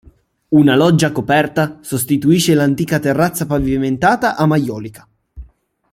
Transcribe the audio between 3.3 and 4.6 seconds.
pavimentata a